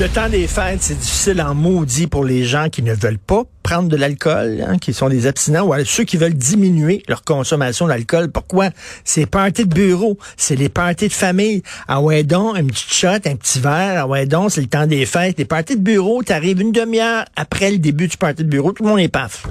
[0.00, 3.42] Le temps des fêtes, c'est difficile en maudit pour les gens qui ne veulent pas
[3.62, 7.86] prendre de l'alcool, hein, qui sont des abstinents, ou ceux qui veulent diminuer leur consommation
[7.86, 8.30] d'alcool.
[8.30, 8.70] Pourquoi?
[9.04, 11.62] C'est parties de bureau, c'est les parties de famille.
[11.88, 15.04] Ah ouais donc, un petit shot, un petit verre, ah ouais c'est le temps des
[15.04, 15.38] fêtes.
[15.38, 18.84] Les parties de bureau, t'arrives une demi-heure après le début du party de bureau, tout
[18.84, 19.46] le monde est paf.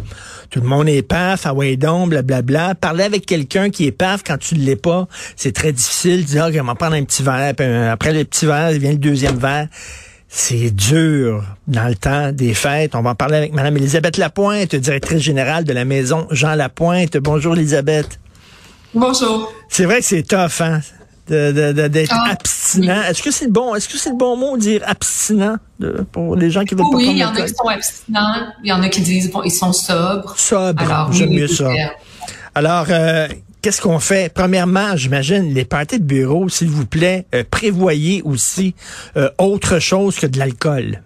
[0.50, 2.74] Tout le monde est paf, ah ouais blablabla.
[2.76, 6.26] Parler avec quelqu'un qui est paf quand tu ne l'es pas, c'est très difficile.
[6.26, 8.98] Dire, ok, on va prendre un petit verre, euh, après le petit verre, vient le
[8.98, 9.68] deuxième verre.
[10.34, 12.96] C'est dur dans le temps des fêtes.
[12.96, 17.18] On va en parler avec Mme Elisabeth Lapointe, directrice générale de la maison Jean Lapointe.
[17.18, 18.18] Bonjour, Elisabeth.
[18.94, 19.52] Bonjour.
[19.68, 20.80] C'est vrai que c'est tough, hein?
[21.28, 23.04] d'être ah, abstinent.
[23.04, 25.58] Est-ce que c'est le bon, est-ce que c'est le bon mot dire abstinent
[26.14, 28.70] pour les gens qui veulent pas Oui, il y en a qui sont abstinents, il
[28.70, 30.34] y en a qui disent bon, ils sont sobres.
[30.38, 31.10] Sobres.
[31.12, 31.70] J'aime mieux ça.
[32.56, 33.28] Alors, euh,
[33.62, 34.34] qu'est-ce qu'on fait?
[34.34, 38.74] Premièrement, j'imagine, les parties de bureau, s'il vous plaît, euh, prévoyez aussi
[39.18, 41.02] euh, autre chose que de l'alcool.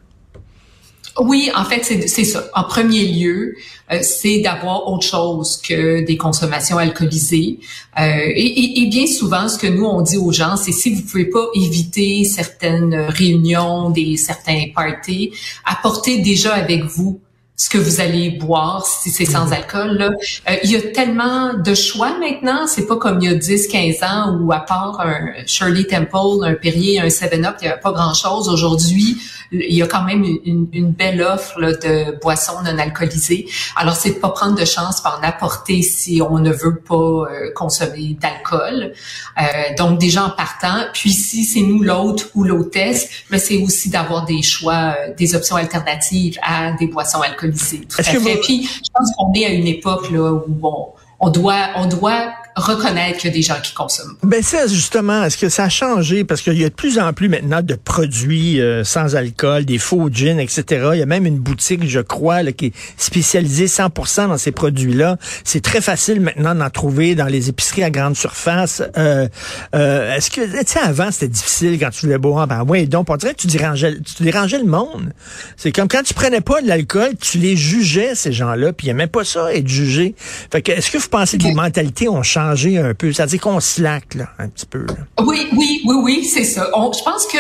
[1.18, 2.44] Oui, en fait, c'est ça.
[2.54, 3.56] En premier lieu,
[3.90, 7.60] euh, c'est d'avoir autre chose que des consommations alcoolisées.
[7.98, 11.46] et, bien souvent, ce que nous on dit aux gens, c'est si vous pouvez pas
[11.56, 15.32] éviter certaines réunions, des certains parties,
[15.64, 17.22] apportez déjà avec vous
[17.58, 19.54] ce que vous allez boire si c'est sans mhm.
[19.54, 19.98] alcool.
[19.98, 20.10] Là.
[20.50, 22.68] Euh, il y a tellement de choix maintenant.
[22.68, 26.44] C'est pas comme il y a 10, 15 ans où à part un Shirley Temple,
[26.44, 28.50] un Perrier, un 7-Up, il n'y avait pas grand-chose.
[28.50, 29.18] Aujourd'hui,
[29.52, 33.48] il y a quand même une, une belle offre là, de boissons non alcoolisées.
[33.76, 36.96] Alors, c'est de pas prendre de chance par en apporter si on ne veut pas
[36.96, 38.94] euh, consommer d'alcool.
[39.40, 39.44] Euh,
[39.78, 40.86] donc, déjà en partant.
[40.94, 45.36] Puis, si c'est nous l'hôte ou l'hôtesse, mais c'est aussi d'avoir des choix, euh, des
[45.36, 47.45] options alternatives à des boissons alcoolisées.
[47.54, 48.38] Tout à fait.
[48.42, 52.34] Puis, je pense qu'on est à une époque là, où bon, on doit, on doit
[52.56, 54.16] reconnaître qu'il y a des gens qui consomment.
[54.24, 56.24] Ben ça, justement, est-ce que ça a changé?
[56.24, 59.78] Parce qu'il y a de plus en plus maintenant de produits euh, sans alcool, des
[59.78, 60.90] faux gins, etc.
[60.94, 64.54] Il y a même une boutique, je crois, là, qui est spécialisée 100% dans ces
[64.54, 65.18] produits-là.
[65.44, 68.82] C'est très facile maintenant d'en trouver dans les épiceries à grande surface.
[68.98, 69.28] Euh,
[69.76, 72.48] euh, est-ce que, tu sais, avant, c'était difficile quand tu voulais boire.
[72.48, 75.12] Ben oui, donc, on dirait que tu dérangeais, tu dérangeais le monde.
[75.58, 78.94] C'est comme quand tu prenais pas de l'alcool, tu les jugeais, ces gens-là, puis il
[78.94, 80.16] même pas ça, être jugé.
[80.52, 82.45] Fait que, est-ce que vous pensez que les mentalités ont changé?
[82.52, 83.12] Un peu.
[83.12, 84.86] C'est-à-dire qu'on slack là, un petit peu.
[85.20, 86.70] Oui, oui, oui, oui, c'est ça.
[86.74, 87.38] je pense que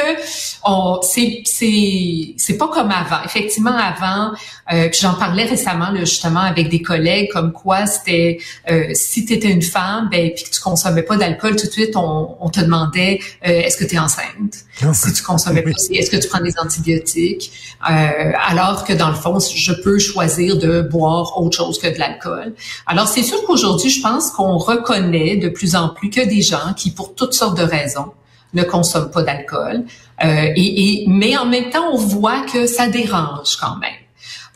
[0.63, 3.23] on, c'est, c'est, c'est pas comme avant.
[3.23, 4.33] Effectivement, avant,
[4.71, 8.39] euh, j'en parlais récemment là, justement avec des collègues, comme quoi c'était
[8.69, 11.71] euh, si tu étais une femme, ben puis que tu consommais pas d'alcool, tout de
[11.71, 14.65] suite on, on te demandait euh, est-ce que tu es enceinte.
[14.93, 17.51] Si tu consommais pas, est-ce que tu prends des antibiotiques?
[17.79, 22.53] Alors que dans le fond, je peux choisir de boire autre chose que de l'alcool.
[22.85, 26.73] Alors c'est sûr qu'aujourd'hui, je pense qu'on reconnaît de plus en plus que des gens
[26.75, 28.11] qui, pour toutes sortes de raisons,
[28.53, 29.83] ne consomment pas d'alcool.
[30.23, 33.91] Euh, et, mais en même temps, on voit que ça dérange quand même.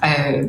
[0.05, 0.47] Euh,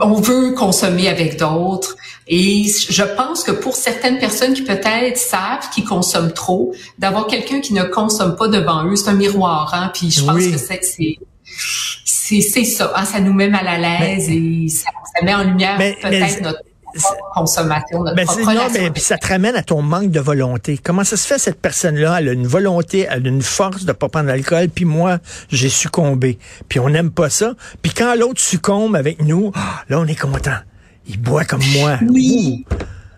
[0.00, 1.96] on veut consommer avec d'autres.
[2.28, 7.60] Et je pense que pour certaines personnes qui peut-être savent qu'ils consomment trop, d'avoir quelqu'un
[7.60, 9.72] qui ne consomme pas devant eux, c'est un miroir.
[9.74, 9.90] Hein?
[9.92, 11.18] Puis je pense que c'est
[12.04, 12.92] c'est ça.
[12.96, 13.04] Hein?
[13.04, 14.88] Ça nous met mal à l'aise et ça,
[15.22, 16.60] met en lumière peut-être notre
[17.34, 20.78] consommation, ben non, mais puis ça te ramène à ton manque de volonté.
[20.82, 23.92] Comment ça se fait cette personne-là, elle a une volonté, elle a une force de
[23.92, 25.18] pas prendre d'alcool, puis moi,
[25.50, 26.38] j'ai succombé.
[26.68, 27.54] Puis on n'aime pas ça.
[27.82, 30.58] Puis quand l'autre succombe avec nous, ah, là on est content.
[31.06, 31.98] Il boit comme moi.
[32.08, 32.64] Oui.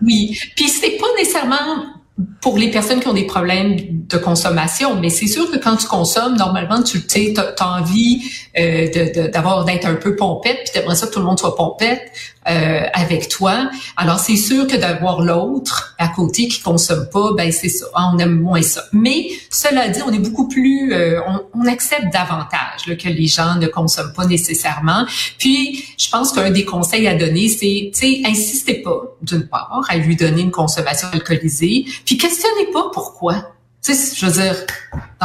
[0.02, 0.36] Oui.
[0.56, 1.94] Puis c'est pas nécessairement
[2.40, 5.88] pour les personnes qui ont des problèmes de consommation, mais c'est sûr que quand tu
[5.88, 7.02] consommes, normalement, tu
[7.36, 8.22] as, envie
[8.56, 12.12] euh, d'avoir d'être un peu pompette, puis t'aimerais ça que tout le monde soit pompette
[12.48, 13.70] euh, avec toi.
[13.96, 18.18] Alors c'est sûr que d'avoir l'autre à côté qui consomme pas, ben c'est ça, on
[18.18, 18.82] aime moins ça.
[18.92, 23.26] Mais cela dit, on est beaucoup plus, euh, on, on, accepte davantage là, que les
[23.26, 25.06] gens ne consomment pas nécessairement.
[25.38, 29.82] Puis je pense qu'un des conseils à donner, c'est, tu sais, insistez pas d'une part
[29.88, 33.52] à lui donner une consommation alcoolisée, puis questionnez pas pourquoi.
[33.82, 34.54] Tu sais, je veux dire,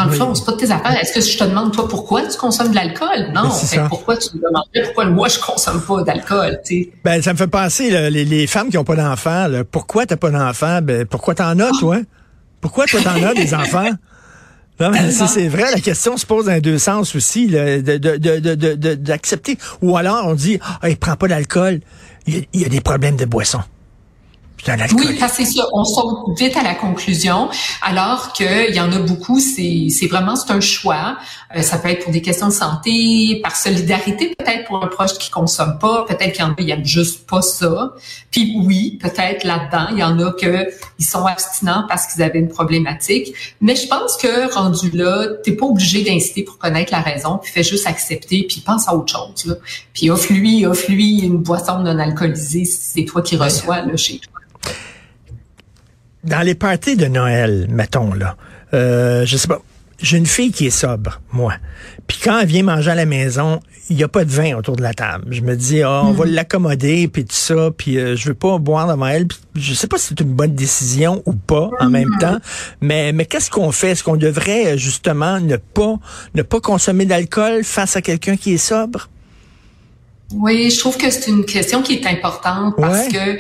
[0.03, 0.97] dans le fond, c'est pas de tes affaires.
[1.01, 3.31] Est-ce que je te demande, toi, pourquoi tu consommes de l'alcool?
[3.33, 3.49] Non.
[3.71, 6.59] Ben, pourquoi tu me demanderais pourquoi moi, je consomme pas d'alcool?
[7.03, 10.31] Ben, ça me fait penser, les, les, femmes qui ont pas d'enfants, pourquoi t'as pas
[10.31, 10.81] d'enfants?
[10.81, 11.97] Ben, pourquoi t'en as, toi?
[12.61, 13.91] Pourquoi toi, t'en as des enfants?
[14.79, 19.55] c'est vrai, la question se pose dans deux sens aussi, d'accepter.
[19.55, 21.81] De, de, Ou alors, on dit, ah, il prend pas d'alcool.
[22.27, 23.59] Il, il y a des problèmes de boisson.
[24.67, 25.67] Oui, parce que c'est ça.
[25.73, 27.49] On saute vite à la conclusion,
[27.81, 31.17] alors qu'il y en a beaucoup, c'est, vraiment c'est un choix.
[31.55, 35.13] Euh, ça peut être pour des questions de santé, par solidarité peut-être pour un proche
[35.17, 37.93] qui consomme pas, peut-être qu'il y en a n'aiment juste pas ça.
[38.31, 40.67] Puis oui, peut-être là-dedans, il y en a que
[40.99, 43.33] ils sont abstinents parce qu'ils avaient une problématique.
[43.61, 47.51] Mais je pense que rendu là, t'es pas obligé d'inciter pour connaître la raison, puis
[47.51, 49.45] fais juste accepter, puis pense à autre chose.
[49.45, 49.55] Là.
[49.93, 54.38] Puis offre-lui, offre-lui une boisson non alcoolisée si c'est toi qui reçois là, chez toi
[56.23, 58.35] dans les parties de Noël, mettons là,
[58.73, 59.61] euh, je sais pas,
[60.01, 61.53] j'ai une fille qui est sobre, moi.
[62.07, 64.75] Puis quand elle vient manger à la maison, il n'y a pas de vin autour
[64.75, 65.25] de la table.
[65.31, 66.29] Je me dis, oh, on va hmm.
[66.29, 69.27] l'accommoder, puis tout ça, puis euh, je veux pas boire devant elle.
[69.27, 72.19] Puis je sais pas si c'est une bonne décision ou pas en même hmm.
[72.19, 72.37] temps,
[72.81, 73.91] mais mais qu'est-ce qu'on fait?
[73.91, 75.95] Est-ce qu'on devrait euh, justement ne pas
[76.35, 79.09] ne pas consommer d'alcool face à quelqu'un qui est sobre?
[80.33, 83.37] Oui, je trouve que c'est une question qui est importante parce que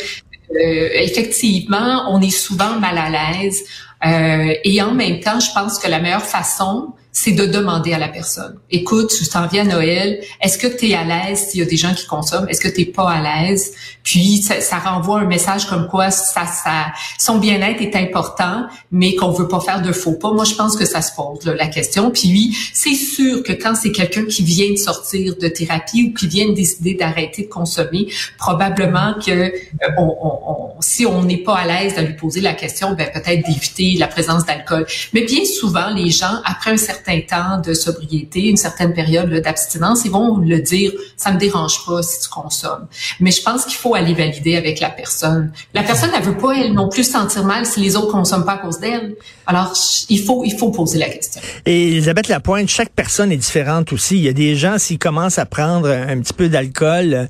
[0.51, 3.63] euh, effectivement, on est souvent mal à l'aise.
[4.05, 7.97] Euh, et en même temps, je pense que la meilleure façon, c'est de demander à
[7.97, 8.59] la personne.
[8.69, 11.65] Écoute, tu t'en viens à Noël, est-ce que tu es à l'aise s'il y a
[11.65, 12.47] des gens qui consomment?
[12.49, 13.73] Est-ce que tu pas à l'aise?
[14.03, 19.15] Puis ça, ça, renvoie un message comme quoi ça, ça, son bien-être est important, mais
[19.15, 20.31] qu'on veut pas faire de faux pas.
[20.31, 22.11] Moi, je pense que ça se pose la question.
[22.11, 26.17] Puis oui, c'est sûr que quand c'est quelqu'un qui vient de sortir de thérapie ou
[26.17, 28.07] qui vient de décider d'arrêter de consommer,
[28.37, 29.51] probablement que euh,
[29.97, 33.45] on, on, si on n'est pas à l'aise de lui poser la question, ben peut-être
[33.45, 34.85] d'éviter la présence d'alcool.
[35.13, 39.29] Mais bien souvent, les gens après un certain certain temps de sobriété, une certaine période
[39.29, 42.87] d'abstinence, ils vont le dire, ça me dérange pas si tu consommes.
[43.19, 45.51] Mais je pense qu'il faut aller valider avec la personne.
[45.73, 48.53] La personne, elle veut pas, elle non plus sentir mal si les autres consomment pas
[48.53, 49.15] à cause d'elle.
[49.47, 49.73] Alors,
[50.09, 51.41] il faut, il faut poser la question.
[51.65, 54.17] Et Elisabeth Lapointe, chaque personne est différente aussi.
[54.17, 57.29] Il y a des gens, s'ils commencent à prendre un petit peu d'alcool,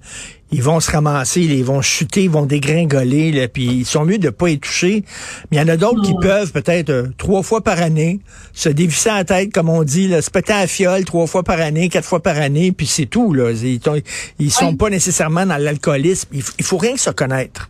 [0.52, 4.18] ils vont se ramasser, ils vont chuter, ils vont dégringoler, là, puis ils sont mieux
[4.18, 5.04] de pas y toucher.
[5.52, 8.20] Mais il y en a d'autres qui peuvent peut-être euh, trois fois par année
[8.54, 11.44] se dévisser la tête, comme on dit, là, se péter à la fiole trois fois
[11.44, 13.34] par année, quatre fois par année, puis c'est tout.
[13.34, 13.52] Là.
[13.52, 13.80] Ils,
[14.40, 16.30] ils sont pas nécessairement dans l'alcoolisme.
[16.34, 17.70] Il, il faut rien que se connaître.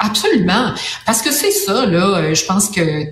[0.00, 0.74] Absolument,
[1.06, 2.18] parce que c'est ça là.
[2.18, 3.10] Euh, je pense que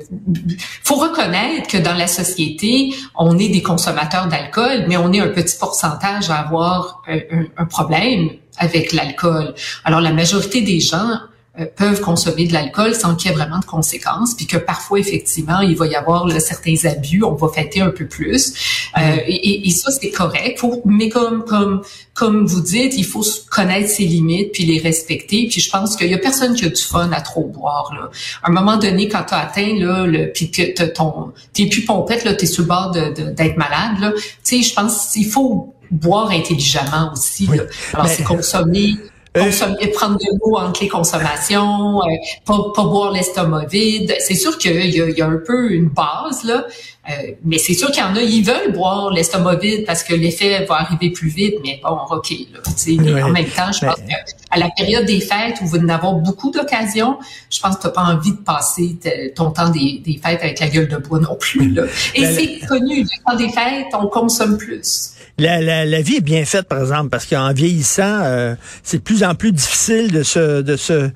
[0.84, 5.30] faut reconnaître que dans la société, on est des consommateurs d'alcool, mais on est un
[5.30, 9.54] petit pourcentage à avoir un, un problème avec l'alcool.
[9.84, 11.18] Alors la majorité des gens
[11.58, 14.98] euh, peuvent consommer de l'alcool sans qu'il y ait vraiment de conséquences, puis que parfois
[14.98, 18.52] effectivement il va y avoir certains abus, on va fêter un peu plus,
[18.98, 19.20] euh, mm.
[19.26, 20.58] et, et, ça c'est correct.
[20.58, 21.82] Faut, mais comme comme
[22.12, 25.48] comme vous dites, il faut connaître ses limites puis les respecter.
[25.50, 27.92] Puis je pense qu'il y a personne qui a du fun à trop boire.
[27.94, 28.10] Là.
[28.42, 31.84] À un moment donné, quand tu as atteint là, le puis que ton t'es plus
[31.86, 34.12] pompette là, t'es sur le bord d'être de, malade là.
[34.14, 37.46] Tu sais, je pense qu'il faut boire intelligemment aussi.
[37.46, 37.64] Là.
[37.94, 38.96] Alors c'est consommer
[39.36, 42.04] euh, consommer, prendre de l'eau entre les consommations, euh,
[42.44, 44.14] pas, pas boire l'estomac vide.
[44.20, 46.64] C'est sûr qu'il y, y, a un peu une base là,
[47.08, 47.12] euh,
[47.44, 50.64] mais c'est sûr qu'il y en a, ils veulent boire l'estomac vide parce que l'effet
[50.64, 51.56] va arriver plus vite.
[51.64, 52.32] Mais bon, ok.
[52.52, 56.20] Là, En même temps, je pense qu'à la période des fêtes où vous en avez
[56.24, 57.18] beaucoup d'occasions,
[57.50, 58.96] je pense que tu n'as pas envie de passer
[59.34, 61.72] ton temps des, des, fêtes avec la gueule de bois non plus.
[61.72, 61.82] Là.
[62.14, 65.15] Et c'est connu, le temps des fêtes, on consomme plus.
[65.38, 69.02] La, la, la, vie est bien faite, par exemple, parce qu'en vieillissant, euh, c'est de
[69.02, 71.10] plus en plus difficile de se de se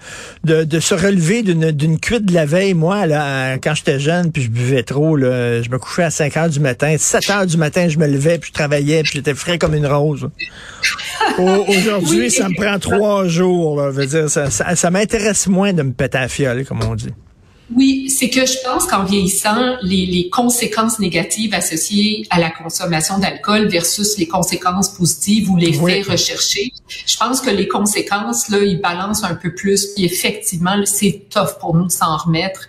[0.45, 2.75] de, de se relever d'une d'une cuite de la veille.
[2.75, 6.37] Moi, là, quand j'étais jeune, puis je buvais trop, là, je me couchais à 5
[6.37, 6.97] heures du matin.
[6.99, 9.87] 7 heures du matin, je me levais, puis je travaillais, puis j'étais frais comme une
[9.87, 10.29] rose.
[11.39, 13.81] Aujourd'hui, ça me prend trois jours.
[13.81, 16.95] Là, veux dire, ça, ça, ça m'intéresse moins de me péter à fiole, comme on
[16.95, 17.15] dit.
[17.75, 23.19] Oui, c'est que je pense qu'en vieillissant, les, les, conséquences négatives associées à la consommation
[23.19, 26.73] d'alcool versus les conséquences positives ou les faits recherchés,
[27.07, 29.87] je pense que les conséquences, là, ils balancent un peu plus.
[29.95, 32.61] Puis effectivement, c'est tough pour nous de s'en remettre.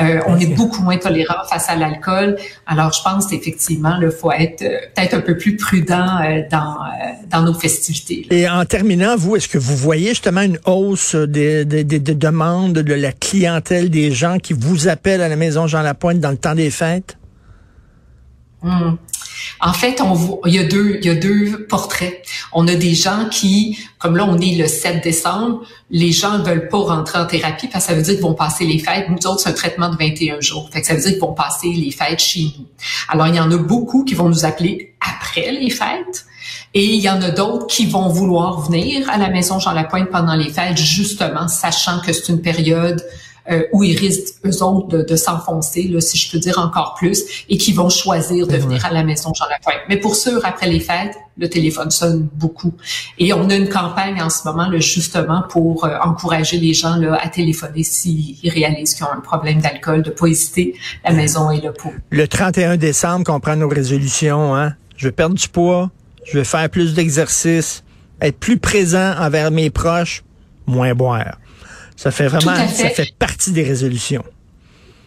[0.00, 2.36] Euh, on est beaucoup moins tolérant face à l'alcool.
[2.66, 6.76] Alors, je pense effectivement, il faut être euh, peut-être un peu plus prudent euh, dans,
[7.30, 8.26] dans nos festivités.
[8.30, 12.74] Et en terminant, vous, est-ce que vous voyez justement une hausse des, des, des, demandes
[12.74, 16.36] de la clientèle des gens qui vous appellent à la maison Jean Lapointe dans le
[16.36, 17.18] temps des fêtes?
[18.62, 18.96] Hmm.
[19.60, 20.00] En fait,
[20.46, 22.22] il y a deux, portraits.
[22.52, 26.68] On a des gens qui, comme là, on est le 7 décembre, les gens veulent
[26.68, 29.08] pas rentrer en thérapie parce que ça veut dire qu'ils vont passer les fêtes.
[29.08, 30.68] Nous autres, c'est un traitement de 21 jours.
[30.72, 32.66] Fait ça veut dire qu'ils vont passer les fêtes chez nous.
[33.08, 36.26] Alors, il y en a beaucoup qui vont nous appeler après les fêtes.
[36.74, 40.10] Et il y en a d'autres qui vont vouloir venir à la maison Jean Lapointe
[40.10, 43.02] pendant les fêtes, justement, sachant que c'est une période
[43.50, 46.94] euh, où ils risquent eux autres de, de s'enfoncer, là, si je peux dire encore
[46.98, 49.80] plus, et qui vont choisir de venir à la maison Jean Lapointe.
[49.88, 52.72] Mais pour sûr, après les fêtes, le téléphone sonne beaucoup.
[53.18, 56.96] Et on a une campagne en ce moment, là, justement, pour euh, encourager les gens
[56.96, 60.74] là, à téléphoner s'ils réalisent qu'ils ont un problème d'alcool, de pas hésiter.
[61.04, 61.92] La maison est là pour.
[62.10, 64.74] Le 31 décembre, qu'on prend nos résolutions, hein?
[64.96, 65.90] Je vais perdre du poids,
[66.24, 67.84] je vais faire plus d'exercice,
[68.20, 70.24] être plus présent envers mes proches,
[70.66, 71.36] moins boire.
[71.96, 74.24] Ça fait vraiment, ça fait partie des résolutions.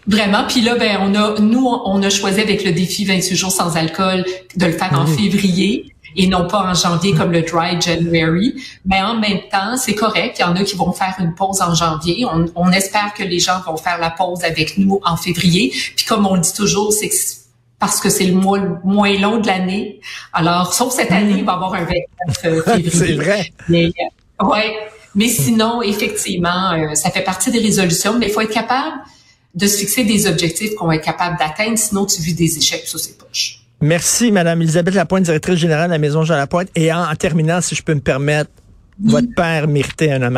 [0.07, 0.45] Vraiment.
[0.47, 3.77] Puis là, ben, on a, nous, on a choisi avec le défi 28 jours sans
[3.77, 8.55] alcool de le faire en février et non pas en janvier comme le Dry January.
[8.85, 10.37] Mais en même temps, c'est correct.
[10.39, 12.25] Il y en a qui vont faire une pause en janvier.
[12.25, 15.71] On, on espère que les gens vont faire la pause avec nous en février.
[15.95, 17.11] Puis comme on dit toujours, c'est
[17.77, 20.01] parce que c'est le mois le moins long de l'année.
[20.33, 21.95] Alors, sauf cette année, il va y avoir un 29
[22.45, 22.89] euh, février.
[22.89, 23.53] c'est vrai.
[23.69, 23.85] Mais,
[24.41, 24.75] euh, ouais.
[25.15, 28.97] Mais sinon, effectivement, euh, ça fait partie des résolutions, mais il faut être capable
[29.55, 32.85] de se fixer des objectifs qu'on va être capable d'atteindre, sinon tu vis des échecs
[32.85, 33.61] sur ses poches.
[33.81, 36.67] Merci, Madame Elisabeth Lapointe, directrice générale de la Maison Jean Lapointe.
[36.75, 38.51] Et en, terminant, si je peux me permettre,
[39.01, 40.37] votre père méritait un hommage.